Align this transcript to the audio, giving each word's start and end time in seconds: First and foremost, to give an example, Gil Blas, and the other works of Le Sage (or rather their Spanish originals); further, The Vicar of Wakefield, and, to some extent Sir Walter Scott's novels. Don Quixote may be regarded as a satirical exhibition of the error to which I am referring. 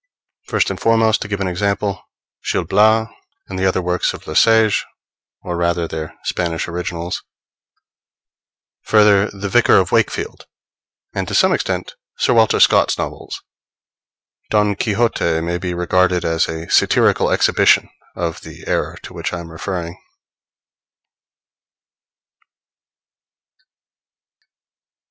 First 0.47 0.71
and 0.71 0.79
foremost, 0.81 1.21
to 1.21 1.27
give 1.27 1.41
an 1.41 1.47
example, 1.47 2.01
Gil 2.51 2.63
Blas, 2.63 3.07
and 3.47 3.59
the 3.59 3.67
other 3.67 3.83
works 3.83 4.13
of 4.15 4.25
Le 4.25 4.35
Sage 4.35 4.83
(or 5.43 5.55
rather 5.55 5.87
their 5.87 6.17
Spanish 6.23 6.67
originals); 6.67 7.21
further, 8.81 9.29
The 9.29 9.47
Vicar 9.47 9.77
of 9.77 9.91
Wakefield, 9.91 10.47
and, 11.13 11.27
to 11.27 11.35
some 11.35 11.53
extent 11.53 11.93
Sir 12.17 12.33
Walter 12.33 12.59
Scott's 12.59 12.97
novels. 12.97 13.43
Don 14.49 14.73
Quixote 14.73 15.39
may 15.39 15.59
be 15.59 15.75
regarded 15.75 16.25
as 16.25 16.47
a 16.49 16.67
satirical 16.67 17.29
exhibition 17.29 17.87
of 18.15 18.41
the 18.41 18.63
error 18.65 18.97
to 19.03 19.13
which 19.13 19.31
I 19.31 19.39
am 19.39 19.51
referring. 19.51 19.99